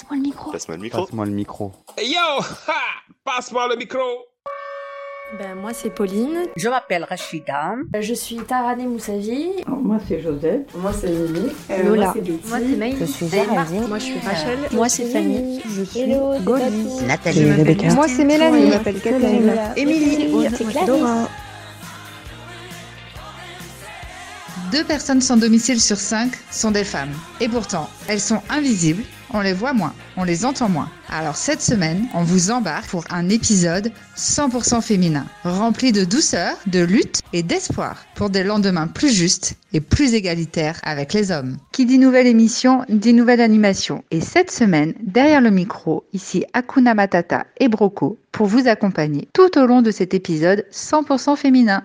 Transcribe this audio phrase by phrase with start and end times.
[0.00, 0.50] Passe-moi le micro.
[0.50, 1.02] Passe-moi le micro.
[1.04, 1.72] Passe-moi le micro.
[1.98, 2.44] Hey yo
[3.24, 3.98] Passe-moi le micro
[5.38, 6.46] Ben, moi, c'est Pauline.
[6.56, 7.74] Je m'appelle Rachida.
[8.00, 9.50] Je suis Tarane Moussavi.
[9.66, 10.74] Moi, c'est Josette.
[10.74, 11.50] Moi, c'est Lily.
[11.70, 12.04] Euh, Lola.
[12.04, 12.48] Moi, c'est Betty.
[12.48, 12.96] Moi, c'est Maï.
[12.98, 13.86] Je suis Géraldine.
[13.88, 14.58] Moi, je suis Rachel.
[14.72, 15.60] Moi, c'est Fanny.
[15.68, 17.04] Je suis Hello, Gaulie.
[17.06, 17.46] Nathalie.
[17.46, 17.94] Je Rebecca.
[17.94, 18.66] Moi, c'est Mélanie.
[18.68, 19.52] Je m'appelle Catherine.
[19.76, 20.48] Émilie.
[20.56, 20.86] C'est Clarisse.
[20.86, 21.28] Dora.
[24.72, 27.12] Deux personnes sans domicile sur cinq sont des femmes.
[27.40, 29.02] Et pourtant, elles sont invisibles,
[29.32, 30.88] on les voit moins, on les entend moins.
[31.08, 36.80] Alors cette semaine, on vous embarque pour un épisode 100% féminin, rempli de douceur, de
[36.80, 41.56] lutte et d'espoir pour des lendemains plus justes et plus égalitaires avec les hommes.
[41.72, 44.04] Qui dit nouvelle émission, dit nouvelle animation.
[44.10, 49.58] Et cette semaine, derrière le micro, ici Akuna Matata et Broco, pour vous accompagner tout
[49.58, 51.84] au long de cet épisode 100% féminin.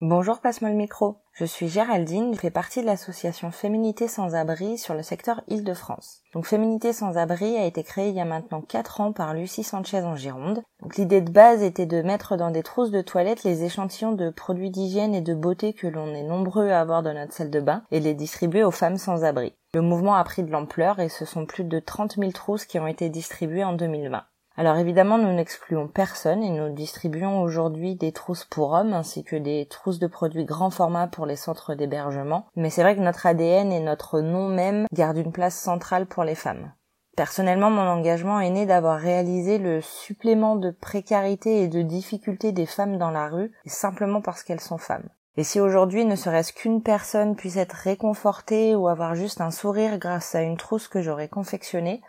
[0.00, 1.21] Bonjour, passe-moi le micro.
[1.34, 6.20] Je suis Géraldine, je fais partie de l'association Féminité sans abri sur le secteur Île-de-France.
[6.34, 9.64] Donc Féminité sans abri a été créée il y a maintenant 4 ans par Lucie
[9.64, 10.62] Sanchez en Gironde.
[10.82, 14.28] Donc l'idée de base était de mettre dans des trousses de toilettes les échantillons de
[14.28, 17.60] produits d'hygiène et de beauté que l'on est nombreux à avoir dans notre salle de
[17.60, 19.54] bain et les distribuer aux femmes sans abri.
[19.72, 22.78] Le mouvement a pris de l'ampleur et ce sont plus de 30 000 trousses qui
[22.78, 24.22] ont été distribuées en 2020.
[24.62, 29.34] Alors évidemment, nous n'excluons personne et nous distribuons aujourd'hui des trousses pour hommes ainsi que
[29.34, 32.46] des trousses de produits grand format pour les centres d'hébergement.
[32.54, 36.22] Mais c'est vrai que notre ADN et notre nom même gardent une place centrale pour
[36.22, 36.72] les femmes.
[37.16, 42.66] Personnellement, mon engagement est né d'avoir réalisé le supplément de précarité et de difficulté des
[42.66, 45.08] femmes dans la rue, simplement parce qu'elles sont femmes.
[45.36, 49.98] Et si aujourd'hui ne serait-ce qu'une personne puisse être réconfortée ou avoir juste un sourire
[49.98, 52.02] grâce à une trousse que j'aurais confectionnée,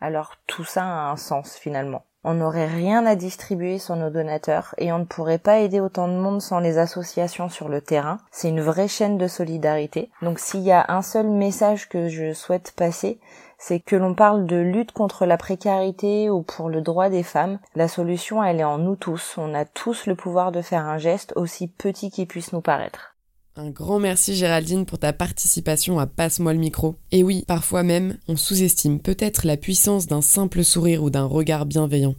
[0.00, 2.04] alors tout ça a un sens finalement.
[2.28, 6.08] On n'aurait rien à distribuer sur nos donateurs et on ne pourrait pas aider autant
[6.08, 8.18] de monde sans les associations sur le terrain.
[8.32, 10.10] C'est une vraie chaîne de solidarité.
[10.22, 13.20] Donc s'il y a un seul message que je souhaite passer,
[13.58, 17.60] c'est que l'on parle de lutte contre la précarité ou pour le droit des femmes.
[17.76, 19.36] La solution, elle est en nous tous.
[19.38, 23.15] On a tous le pouvoir de faire un geste aussi petit qu'il puisse nous paraître.
[23.58, 26.96] Un grand merci Géraldine pour ta participation à Passe-moi le micro.
[27.10, 31.64] Et oui, parfois même, on sous-estime peut-être la puissance d'un simple sourire ou d'un regard
[31.64, 32.14] bienveillant.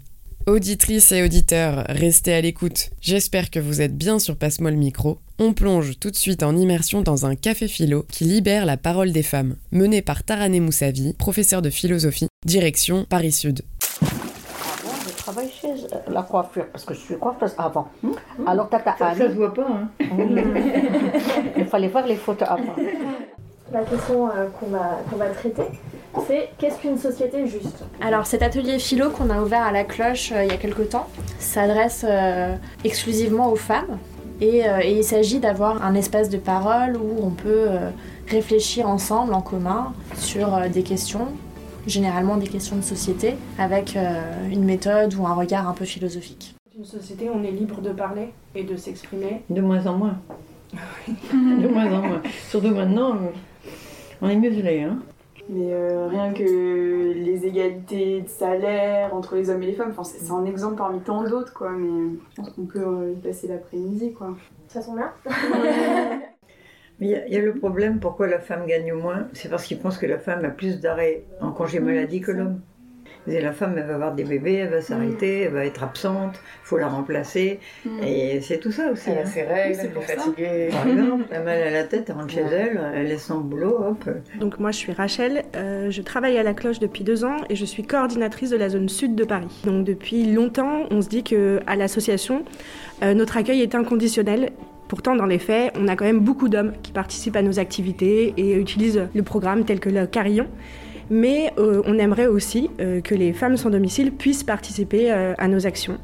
[0.48, 2.90] Auditrices et auditeurs, restez à l'écoute.
[3.02, 5.20] J'espère que vous êtes bien sur Passe-moi le micro.
[5.38, 9.12] On plonge tout de suite en immersion dans un café philo qui libère la parole
[9.12, 13.62] des femmes, mené par Tarané Moussavi, professeur de philosophie, direction Paris Sud.
[15.28, 15.74] Je travaille chez
[16.08, 17.90] la coiffure parce que je suis coiffeuse avant.
[18.46, 19.90] Alors, Tata Ça, Anne, ça se voit pas, hein.
[21.58, 22.76] il fallait voir les photos avant.
[23.74, 25.64] La question euh, qu'on va, qu'on va traiter,
[26.26, 27.84] c'est qu'est-ce qu'une société juste?
[28.00, 30.84] Alors cet atelier philo qu'on a ouvert à la cloche euh, il y a quelque
[30.84, 32.56] temps s'adresse euh,
[32.86, 33.98] exclusivement aux femmes
[34.40, 37.90] et, euh, et il s'agit d'avoir un espace de parole où on peut euh,
[38.30, 41.28] réfléchir ensemble en commun sur euh, des questions,
[41.88, 46.56] généralement des questions de société, avec euh, une méthode ou un regard un peu philosophique.
[46.78, 49.42] Une société, on est libre de parler et de s'exprimer.
[49.50, 50.18] De moins en moins.
[51.34, 52.22] de moins en moins.
[52.50, 53.18] Surtout maintenant,
[54.22, 54.82] on est muselé.
[54.82, 55.00] Hein.
[55.50, 60.04] Mais euh, rien que les égalités de salaire entre les hommes et les femmes, enfin,
[60.04, 61.72] c'est un exemple parmi tant d'autres, quoi.
[61.72, 64.36] Mais je pense qu'on peut euh, y passer l'après-midi, quoi.
[64.68, 65.12] Ça tombe bien
[67.00, 69.66] Mais il y a- y, a le problème, pourquoi la femme gagne moins C'est parce
[69.66, 72.60] qu'ils pensent que la femme a plus d'arrêts en congé maladie que l'homme.
[73.30, 76.36] Et la femme, elle va avoir des bébés, elle va s'arrêter, elle va être absente,
[76.36, 77.60] il faut la remplacer.
[78.02, 79.10] Et c'est tout ça aussi.
[79.12, 79.26] hein.
[79.26, 80.70] ses règles, elle est fatiguée.
[80.72, 83.40] Par exemple, elle a mal à la tête, elle rentre chez elle, elle laisse son
[83.42, 84.10] boulot, hop.
[84.40, 87.56] Donc moi je suis Rachel, euh, je travaille à la cloche depuis deux ans et
[87.58, 89.50] je suis coordinatrice de la zone sud de Paris.
[89.66, 92.46] Donc depuis longtemps on se dit que à l'association
[93.04, 94.52] euh, notre accueil est inconditionnel.
[94.88, 98.34] Pourtant dans les faits on a quand même beaucoup d'hommes qui participent à nos activités
[98.38, 100.48] et utilisent le programme tel que le carillon.
[101.10, 105.48] Mais euh, on aimerait aussi euh, que les femmes sans domicile puissent participer euh, à
[105.48, 105.98] nos actions.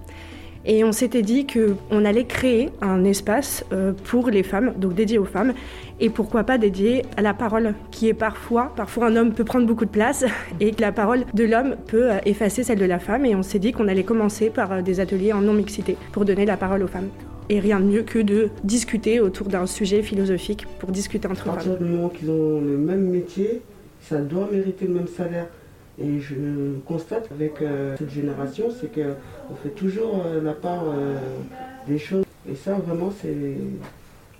[0.65, 3.65] Et on s'était dit qu'on allait créer un espace
[4.05, 5.51] pour les femmes, donc dédié aux femmes,
[5.99, 9.67] et pourquoi pas dédié à la parole, qui est parfois, parfois un homme peut prendre
[9.67, 10.23] beaucoup de place,
[10.61, 13.59] et que la parole de l'homme peut effacer celle de la femme, et on s'est
[13.59, 17.09] dit qu'on allait commencer par des ateliers en non-mixité, pour donner la parole aux femmes.
[17.49, 21.45] Et rien de mieux que de discuter autour d'un sujet philosophique, pour discuter entre À
[21.45, 21.53] femmes.
[21.55, 23.61] partir du moment qu'ils ont le même métier,
[24.01, 25.47] ça doit mériter le même salaire.
[25.99, 26.35] Et je
[26.87, 31.17] constate avec euh, cette génération, c'est qu'on fait toujours euh, la part euh,
[31.87, 32.25] des choses.
[32.49, 33.35] Et ça, vraiment, c'est.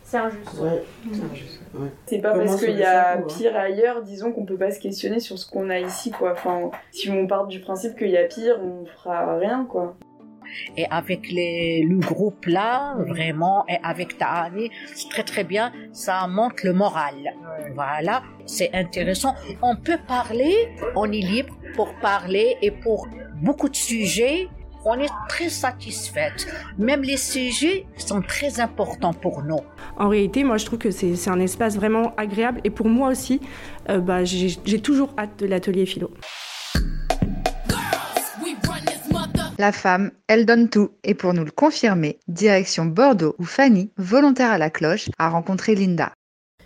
[0.03, 0.59] C'est injuste.
[0.59, 0.83] Ouais.
[1.05, 1.87] Mm.
[2.07, 3.23] C'est pas Comment parce qu'il y a hein.
[3.27, 6.33] pire ailleurs, disons, qu'on peut pas se questionner sur ce qu'on a ici, quoi.
[6.33, 9.95] Enfin, si on part du principe qu'il y a pire, on fera rien, quoi.
[10.77, 16.27] Et avec les, le groupe là, vraiment, et avec Tahani, c'est très très bien, ça
[16.27, 17.15] monte le moral.
[17.75, 19.35] Voilà, c'est intéressant.
[19.61, 20.53] On peut parler,
[20.95, 23.07] on est libre pour parler et pour
[23.41, 24.47] beaucoup de sujets
[24.85, 26.47] on est très satisfaite.
[26.77, 29.59] Même les sujets sont très importants pour nous.
[29.97, 32.61] En réalité, moi, je trouve que c'est un espace vraiment agréable.
[32.63, 33.39] Et pour moi aussi,
[33.89, 36.11] euh, bah, j'ai toujours hâte de l'atelier philo.
[39.59, 40.91] La femme, elle donne tout.
[41.03, 45.75] Et pour nous le confirmer, direction Bordeaux où Fanny, volontaire à la cloche, a rencontré
[45.75, 46.11] Linda.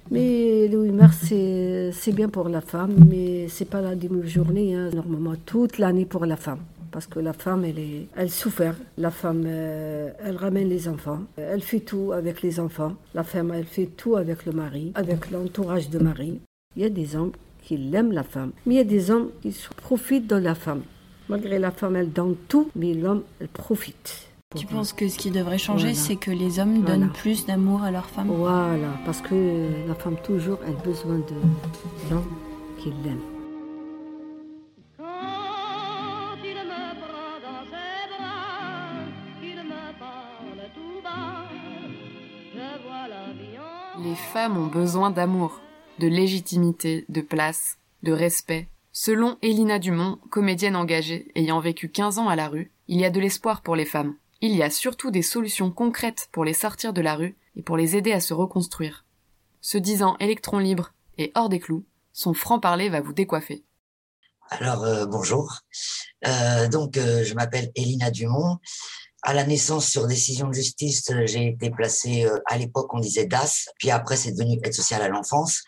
[0.10, 4.90] Mais le 8 mars, c'est bien pour la femme, mais c'est pas la demi-journée, hein.
[4.94, 6.60] normalement toute l'année pour la femme
[6.98, 8.74] parce que la femme, elle, souffre.
[8.98, 11.20] La femme, euh, elle ramène les enfants.
[11.38, 12.96] Elle fait tout avec les enfants.
[13.14, 16.40] La femme, elle fait tout avec le mari, avec l'entourage de mari.
[16.76, 19.30] Il y a des hommes qui aiment la femme, mais il y a des hommes
[19.44, 20.82] qui profitent de la femme.
[21.30, 24.30] Malgré la femme, elle donne tout, mais l'homme, elle profite.
[24.56, 27.92] Tu penses que ce qui devrait changer, c'est que les hommes donnent plus d'amour à
[27.92, 29.36] leur femme Voilà, parce que
[29.86, 32.24] la femme, toujours, elle a besoin de l'homme
[32.78, 33.20] qui l'aime.
[44.02, 45.60] Les femmes ont besoin d'amour,
[46.00, 48.70] de légitimité, de place, de respect.
[49.00, 53.12] Selon Elina Dumont, comédienne engagée ayant vécu 15 ans à la rue, il y a
[53.12, 54.16] de l'espoir pour les femmes.
[54.42, 57.78] Il y a surtout des solutions concrètes pour les sortir de la rue et pour
[57.78, 59.06] les aider à se reconstruire.
[59.62, 63.64] Se disant électron libre et hors des clous, son franc-parler va vous décoiffer.
[64.50, 65.60] Alors euh, bonjour.
[66.26, 68.58] Euh, donc euh, je m'appelle Elina Dumont.
[69.22, 73.68] À la naissance, sur décision de justice, j'ai été placée, à l'époque, on disait DAS,
[73.78, 75.64] puis après, c'est devenu aide sociale à l'enfance,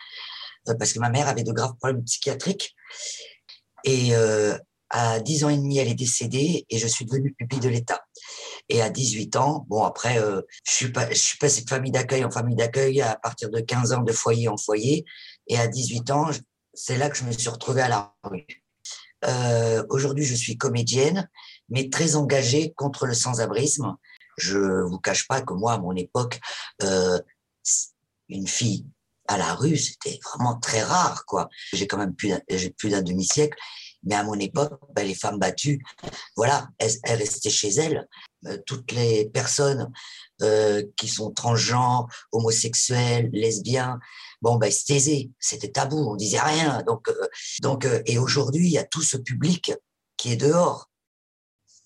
[0.65, 2.75] parce que ma mère avait de graves problèmes psychiatriques.
[3.85, 4.13] Et
[4.89, 8.01] à 10 ans et demi, elle est décédée et je suis devenue pupille de l'État.
[8.67, 10.19] Et à 18 ans, bon, après,
[10.65, 11.07] je, suis pas,
[11.39, 14.57] passée de famille d'accueil en famille d'accueil à partir de 15 ans de foyer en
[14.57, 15.05] foyer.
[15.47, 16.29] Et à 18 ans,
[16.73, 18.45] c'est là que je me suis retrouvée à la rue.
[19.25, 21.29] Euh, Aujourd'hui, je suis comédienne
[21.69, 23.95] mais très engagé contre le sans-abrisme.
[24.37, 26.39] Je vous cache pas que moi, à mon époque,
[26.83, 27.19] euh,
[28.27, 28.85] une fille
[29.29, 31.49] à la rue, c'était vraiment très rare, quoi.
[31.71, 33.57] J'ai quand même plus d'un, demi-siècle,
[34.03, 35.83] mais à mon époque, ben, les femmes battues,
[36.35, 38.07] voilà, elles, restaient chez elles.
[38.47, 39.91] Euh, toutes les personnes
[40.41, 43.99] euh, qui sont transgenres, homosexuels, lesbiens,
[44.41, 45.29] bon, ben, taisaient.
[45.39, 46.81] C'était tabou, on disait rien.
[46.87, 47.27] Donc, euh,
[47.61, 49.73] donc, euh, et aujourd'hui, il y a tout ce public
[50.17, 50.89] qui est dehors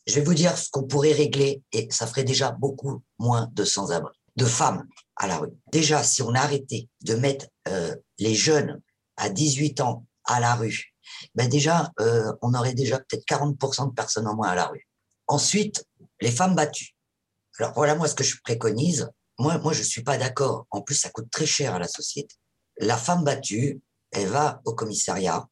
[0.06, 3.63] je vais vous dire ce qu'on pourrait régler et ça ferait déjà beaucoup moins de
[3.63, 4.86] sans-abri, de femmes
[5.28, 5.54] la rue.
[5.72, 8.81] Déjà, si on arrêtait de mettre euh, les jeunes
[9.18, 10.94] à 18 ans à la rue,
[11.36, 14.88] ben déjà, euh, on aurait déjà peut-être 40% de personnes en moins à la rue.
[15.28, 15.86] Ensuite,
[16.22, 16.96] les femmes battues.
[17.60, 19.10] Alors voilà moi ce que je préconise.
[19.38, 20.66] Moi, moi je suis pas d'accord.
[20.72, 22.36] En plus, ça coûte très cher à la société.
[22.78, 23.81] La femme battue,
[24.12, 25.48] elle va au commissariat,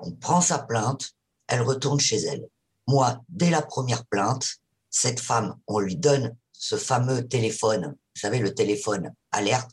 [0.00, 1.12] on prend sa plainte,
[1.46, 2.48] elle retourne chez elle
[2.88, 4.46] moi, dès la première plainte,
[4.88, 9.70] cette femme, on lui donne ce fameux téléphone, vous savez, le téléphone alerte,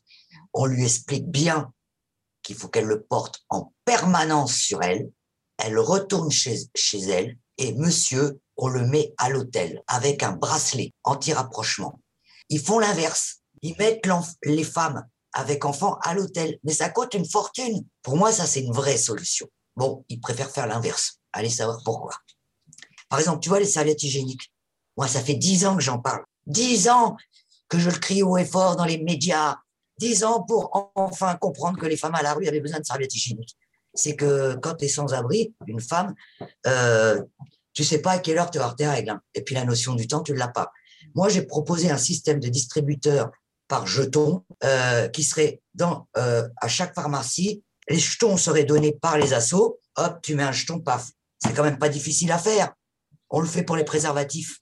[0.54, 1.74] on lui explique bien
[2.44, 5.10] qu'il faut qu'elle le porte en permanence sur elle,
[5.58, 10.94] elle retourne chez, chez elle et monsieur, on le met à l'hôtel avec un bracelet
[11.04, 12.00] anti-rapprochement.
[12.50, 13.42] Ils font l'inverse.
[13.64, 14.08] Ils mettent
[14.44, 17.84] les femmes avec enfants à l'hôtel, mais ça coûte une fortune.
[18.04, 19.48] Pour moi, ça, c'est une vraie solution.
[19.76, 21.20] Bon, ils préfèrent faire l'inverse.
[21.34, 22.14] Allez savoir pourquoi.
[23.10, 24.52] Par exemple, tu vois, les serviettes hygiéniques.
[24.98, 26.24] Moi, ça fait dix ans que j'en parle.
[26.46, 27.18] Dix ans
[27.76, 29.58] que je le crie haut et fort dans les médias.
[29.98, 33.16] Dix ans pour enfin comprendre que les femmes à la rue avaient besoin de serviettes
[33.16, 33.56] hygiéniques.
[33.94, 36.14] C'est que quand tu es sans abri, une femme,
[36.68, 37.22] euh,
[37.74, 39.12] tu sais pas à quelle heure tu vas avoir tes règles.
[39.12, 39.22] Hein.
[39.34, 40.72] Et puis la notion du temps, tu ne l'as pas.
[41.14, 43.32] Moi, j'ai proposé un système de distributeur
[43.68, 47.64] par jeton euh, qui serait dans euh, à chaque pharmacie.
[47.88, 49.80] Les jetons seraient donnés par les assos.
[49.96, 51.10] Hop, tu mets un jeton, paf.
[51.40, 52.74] C'est quand même pas difficile à faire.
[53.30, 54.60] On le fait pour les préservatifs.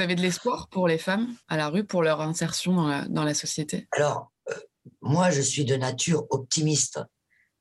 [0.00, 3.34] Vous avez de l'espoir pour les femmes à la rue, pour leur insertion dans la,
[3.34, 3.86] société?
[3.92, 4.54] Alors, euh,
[5.02, 7.00] moi, je suis de nature optimiste,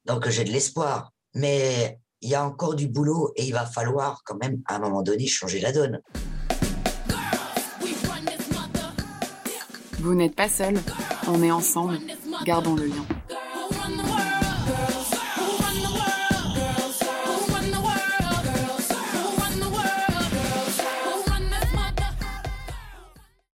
[0.06, 1.12] donc j'ai de l'espoir.
[1.34, 4.80] Mais il y a encore du boulot et il va falloir quand même, à un
[4.80, 6.00] moment donné, changer la donne.
[9.98, 10.80] Vous n'êtes pas seul,
[11.28, 12.00] on est ensemble,
[12.46, 13.19] gardons le lien.